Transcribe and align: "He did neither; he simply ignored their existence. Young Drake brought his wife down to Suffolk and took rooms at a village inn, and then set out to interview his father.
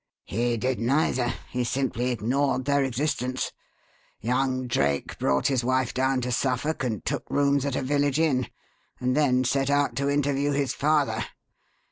"He 0.25 0.57
did 0.57 0.79
neither; 0.79 1.31
he 1.51 1.63
simply 1.63 2.09
ignored 2.09 2.65
their 2.65 2.83
existence. 2.83 3.51
Young 4.19 4.65
Drake 4.65 5.15
brought 5.19 5.45
his 5.45 5.63
wife 5.63 5.93
down 5.93 6.21
to 6.21 6.31
Suffolk 6.31 6.83
and 6.83 7.05
took 7.05 7.29
rooms 7.29 7.67
at 7.67 7.75
a 7.75 7.83
village 7.83 8.17
inn, 8.19 8.47
and 8.99 9.15
then 9.15 9.43
set 9.43 9.69
out 9.69 9.95
to 9.97 10.09
interview 10.09 10.53
his 10.53 10.73
father. 10.73 11.23